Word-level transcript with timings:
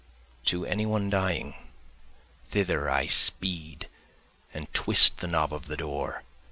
To 0.45 0.65
any 0.65 0.87
one 0.87 1.11
dying, 1.11 1.53
thither 2.49 2.89
I 2.89 3.05
speed 3.05 3.87
and 4.51 4.73
twist 4.73 5.17
the 5.17 5.27
knob 5.27 5.53
of 5.53 5.67
the 5.67 5.77
door. 5.77 6.23